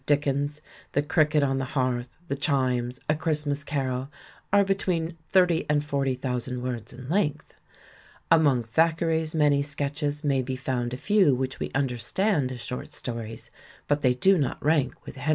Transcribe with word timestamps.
Diikeiis— 0.07 0.61
T'^e 0.93 1.05
Crichet 1.07 1.43
on 1.47 1.59
z\c 1.59 1.69
Hi 1.73 2.01
Z': 2.01 2.07
C 2.31 2.51
i. 2.51 3.13
A 3.13 3.15
Cfiri^mag 3.15 3.65
Carol— 3.67 4.09
IXTRODUCTION 4.09 4.09
ix 4.09 4.13
are 4.51 4.63
between 4.63 5.17
thirty 5.29 5.65
and 5.69 5.85
forty 5.85 6.15
thousand 6.15 6.63
words 6.63 6.91
in 6.91 7.07
length. 7.07 7.53
Among 8.31 8.63
Thackeray's 8.63 9.35
many 9.35 9.61
sketches 9.61 10.23
may 10.23 10.41
be 10.41 10.55
found 10.55 10.95
a 10.95 10.97
few 10.97 11.35
which 11.35 11.59
we 11.59 11.69
understand 11.75 12.51
as 12.51 12.61
short 12.61 12.93
sto 12.93 13.17
ries, 13.17 13.51
but 13.87 14.01
theT 14.01 14.19
do 14.19 14.39
not 14.39 14.57
rank 14.65 14.95
with 15.05 15.17
Hev. 15.17 15.29